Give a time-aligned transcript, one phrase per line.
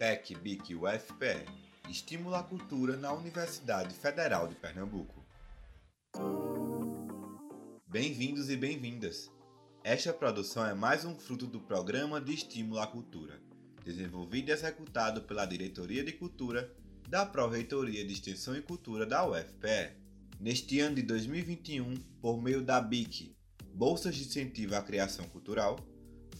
[0.00, 1.44] PEC BIC UFPE
[1.90, 5.22] Estimula a Cultura na Universidade Federal de Pernambuco.
[7.86, 9.30] Bem-vindos e bem-vindas!
[9.84, 13.42] Esta produção é mais um fruto do Programa de Estímulo à Cultura,
[13.84, 16.74] desenvolvido e executado pela Diretoria de Cultura
[17.06, 19.98] da Pró-Reitoria de Extensão e Cultura da UFPE.
[20.40, 23.36] Neste ano de 2021, por meio da BIC,
[23.74, 25.78] Bolsas de Incentivo à Criação Cultural,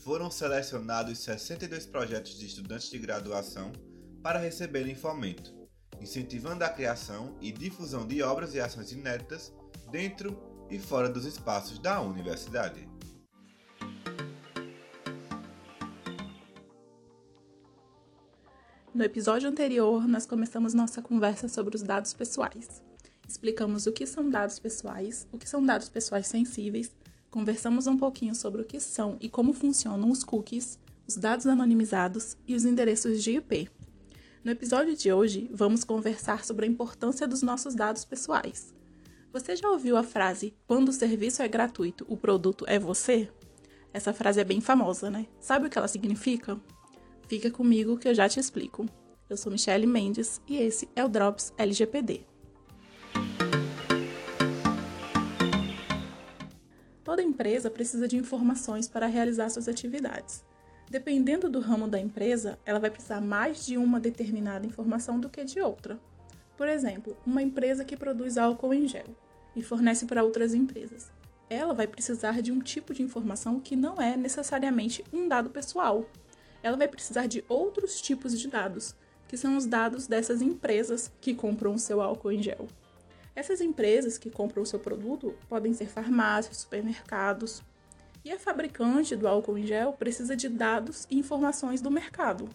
[0.00, 3.70] foram selecionados 62 projetos de estudantes de graduação
[4.22, 5.54] para receberem fomento,
[6.00, 9.52] incentivando a criação e difusão de obras e ações inéditas
[9.90, 10.38] dentro
[10.70, 12.88] e fora dos espaços da universidade.
[18.94, 22.82] No episódio anterior, nós começamos nossa conversa sobre os dados pessoais.
[23.26, 26.90] Explicamos o que são dados pessoais, o que são dados pessoais sensíveis,
[27.30, 32.36] conversamos um pouquinho sobre o que são e como funcionam os cookies, os dados anonimizados
[32.46, 33.68] e os endereços de IP.
[34.42, 38.74] No episódio de hoje, vamos conversar sobre a importância dos nossos dados pessoais.
[39.32, 43.28] Você já ouviu a frase: quando o serviço é gratuito, o produto é você?
[43.92, 45.26] Essa frase é bem famosa, né?
[45.40, 46.58] Sabe o que ela significa?
[47.28, 48.86] Fica comigo que eu já te explico.
[49.28, 52.29] Eu sou Michelle Mendes e esse é o Drops LGPD.
[57.20, 60.42] Toda empresa precisa de informações para realizar suas atividades.
[60.88, 65.44] Dependendo do ramo da empresa, ela vai precisar mais de uma determinada informação do que
[65.44, 66.00] de outra.
[66.56, 69.04] Por exemplo, uma empresa que produz álcool em gel
[69.54, 71.12] e fornece para outras empresas.
[71.50, 76.08] Ela vai precisar de um tipo de informação que não é necessariamente um dado pessoal.
[76.62, 78.94] Ela vai precisar de outros tipos de dados,
[79.28, 82.66] que são os dados dessas empresas que compram o seu álcool em gel.
[83.34, 87.62] Essas empresas que compram o seu produto podem ser farmácias, supermercados,
[88.24, 92.48] e a fabricante do álcool em gel precisa de dados e informações do mercado.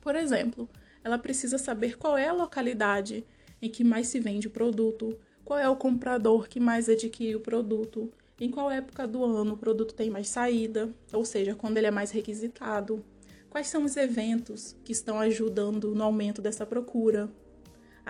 [0.00, 0.68] Por exemplo,
[1.04, 3.24] ela precisa saber qual é a localidade
[3.60, 7.40] em que mais se vende o produto, qual é o comprador que mais adquire o
[7.40, 8.10] produto,
[8.40, 11.90] em qual época do ano o produto tem mais saída, ou seja, quando ele é
[11.90, 13.04] mais requisitado,
[13.50, 17.28] quais são os eventos que estão ajudando no aumento dessa procura.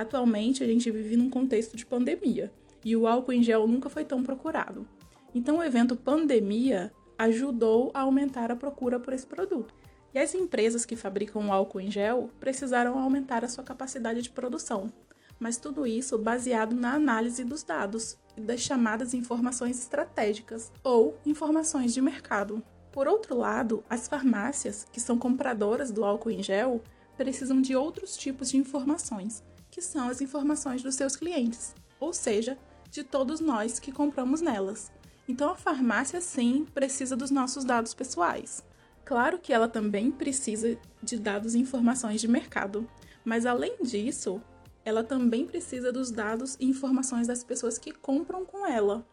[0.00, 2.50] Atualmente, a gente vive num contexto de pandemia
[2.82, 4.88] e o álcool em gel nunca foi tão procurado.
[5.34, 9.74] Então, o evento pandemia ajudou a aumentar a procura por esse produto.
[10.14, 14.90] E as empresas que fabricam álcool em gel precisaram aumentar a sua capacidade de produção,
[15.38, 21.92] mas tudo isso baseado na análise dos dados e das chamadas informações estratégicas ou informações
[21.92, 22.62] de mercado.
[22.90, 26.82] Por outro lado, as farmácias, que são compradoras do álcool em gel,
[27.18, 29.44] precisam de outros tipos de informações,
[29.80, 32.58] que são as informações dos seus clientes, ou seja,
[32.90, 34.92] de todos nós que compramos nelas.
[35.26, 38.62] Então a farmácia sim precisa dos nossos dados pessoais.
[39.06, 42.86] Claro que ela também precisa de dados e informações de mercado,
[43.24, 44.38] mas além disso,
[44.84, 49.06] ela também precisa dos dados e informações das pessoas que compram com ela.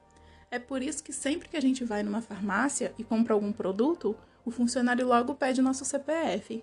[0.52, 4.18] É por isso que sempre que a gente vai numa farmácia e compra algum produto,
[4.44, 6.62] o funcionário logo pede nosso CPF.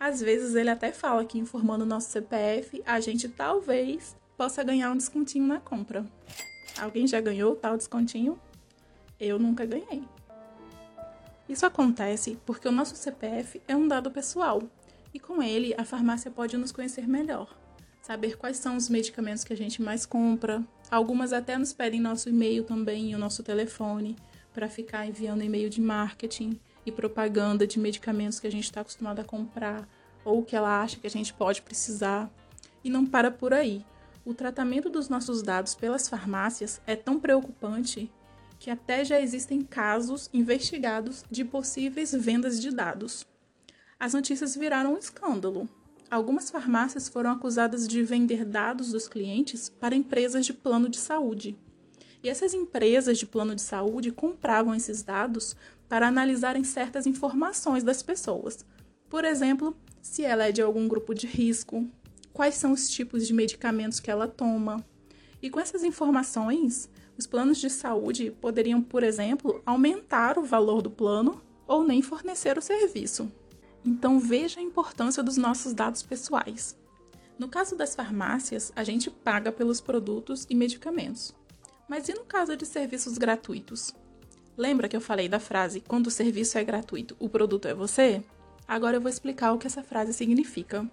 [0.00, 4.90] Às vezes ele até fala que informando o nosso CPF, a gente talvez possa ganhar
[4.90, 6.06] um descontinho na compra.
[6.80, 8.40] Alguém já ganhou tal descontinho?
[9.20, 10.02] Eu nunca ganhei.
[11.46, 14.62] Isso acontece porque o nosso CPF é um dado pessoal
[15.12, 17.54] e com ele a farmácia pode nos conhecer melhor,
[18.00, 20.64] saber quais são os medicamentos que a gente mais compra.
[20.90, 24.16] Algumas até nos pedem nosso e-mail também e o nosso telefone
[24.54, 29.20] para ficar enviando e-mail de marketing e propaganda de medicamentos que a gente está acostumado
[29.20, 29.88] a comprar
[30.24, 32.30] ou que ela acha que a gente pode precisar.
[32.82, 33.84] E não para por aí.
[34.24, 38.10] O tratamento dos nossos dados pelas farmácias é tão preocupante
[38.58, 43.26] que até já existem casos investigados de possíveis vendas de dados.
[43.98, 45.68] As notícias viraram um escândalo.
[46.10, 51.58] Algumas farmácias foram acusadas de vender dados dos clientes para empresas de plano de saúde.
[52.22, 55.56] E essas empresas de plano de saúde compravam esses dados
[55.88, 58.64] para analisarem certas informações das pessoas.
[59.08, 61.88] Por exemplo, se ela é de algum grupo de risco,
[62.32, 64.84] quais são os tipos de medicamentos que ela toma.
[65.42, 70.90] E com essas informações, os planos de saúde poderiam, por exemplo, aumentar o valor do
[70.90, 73.30] plano ou nem fornecer o serviço.
[73.84, 76.78] Então veja a importância dos nossos dados pessoais.
[77.38, 81.34] No caso das farmácias, a gente paga pelos produtos e medicamentos.
[81.90, 83.92] Mas e no caso de serviços gratuitos?
[84.56, 88.22] Lembra que eu falei da frase quando o serviço é gratuito, o produto é você?
[88.68, 90.88] Agora eu vou explicar o que essa frase significa.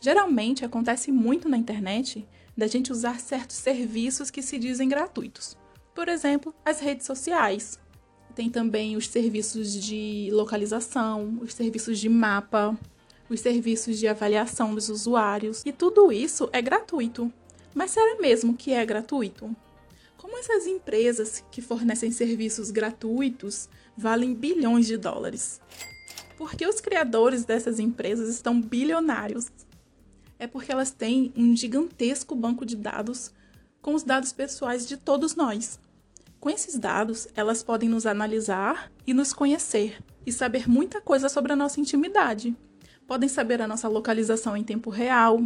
[0.00, 2.26] Geralmente acontece muito na internet
[2.56, 5.56] da gente usar certos serviços que se dizem gratuitos.
[5.94, 7.78] Por exemplo, as redes sociais.
[8.34, 12.76] Tem também os serviços de localização, os serviços de mapa,
[13.30, 17.32] os serviços de avaliação dos usuários, e tudo isso é gratuito.
[17.72, 19.54] Mas será mesmo que é gratuito?
[20.16, 25.60] Como essas empresas que fornecem serviços gratuitos valem bilhões de dólares?
[26.36, 29.50] Porque os criadores dessas empresas estão bilionários.
[30.38, 33.32] É porque elas têm um gigantesco banco de dados
[33.80, 35.78] com os dados pessoais de todos nós.
[36.40, 41.52] Com esses dados, elas podem nos analisar e nos conhecer e saber muita coisa sobre
[41.52, 42.56] a nossa intimidade.
[43.06, 45.42] Podem saber a nossa localização em tempo real,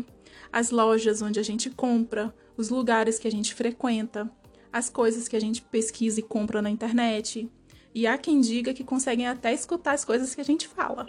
[0.52, 4.30] as lojas onde a gente compra, os lugares que a gente frequenta,
[4.72, 7.50] as coisas que a gente pesquisa e compra na internet,
[7.94, 11.06] e há quem diga que conseguem até escutar as coisas que a gente fala.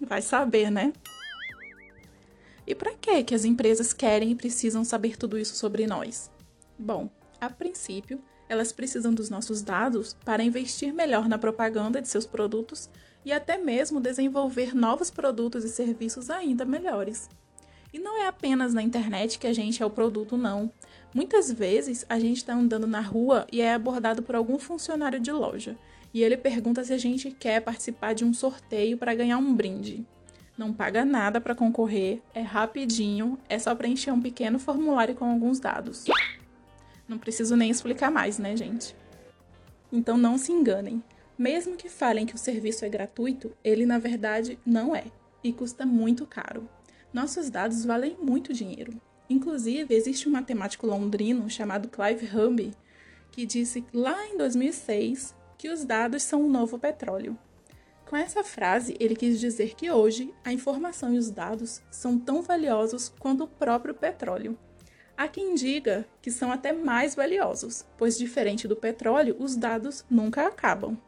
[0.00, 0.92] Vai saber, né?
[2.66, 6.30] E para que que as empresas querem e precisam saber tudo isso sobre nós?
[6.78, 7.10] Bom,
[7.40, 12.88] a princípio, elas precisam dos nossos dados para investir melhor na propaganda de seus produtos
[13.24, 17.28] e até mesmo desenvolver novos produtos e serviços ainda melhores.
[17.92, 20.72] E não é apenas na internet que a gente é o produto, não.
[21.12, 25.32] Muitas vezes a gente está andando na rua e é abordado por algum funcionário de
[25.32, 25.76] loja
[26.14, 30.06] e ele pergunta se a gente quer participar de um sorteio para ganhar um brinde.
[30.56, 35.58] Não paga nada para concorrer, é rapidinho, é só preencher um pequeno formulário com alguns
[35.58, 36.04] dados.
[37.08, 38.94] Não preciso nem explicar mais, né, gente?
[39.90, 41.02] Então não se enganem.
[41.36, 45.04] Mesmo que falem que o serviço é gratuito, ele na verdade não é
[45.42, 46.68] e custa muito caro.
[47.12, 49.00] Nossos dados valem muito dinheiro.
[49.30, 52.74] Inclusive, existe um matemático londrino chamado Clive Humby
[53.30, 57.38] que disse lá em 2006 que os dados são o novo petróleo.
[58.06, 62.42] Com essa frase, ele quis dizer que hoje a informação e os dados são tão
[62.42, 64.58] valiosos quanto o próprio petróleo.
[65.16, 70.46] Há quem diga que são até mais valiosos, pois, diferente do petróleo, os dados nunca
[70.46, 70.98] acabam.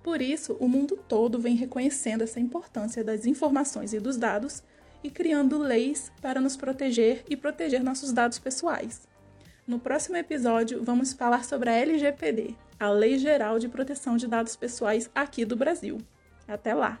[0.00, 4.62] Por isso, o mundo todo vem reconhecendo essa importância das informações e dos dados
[5.02, 9.06] e criando leis para nos proteger e proteger nossos dados pessoais.
[9.66, 14.56] No próximo episódio, vamos falar sobre a LGPD, a Lei Geral de Proteção de Dados
[14.56, 15.98] Pessoais aqui do Brasil.
[16.46, 16.98] Até lá!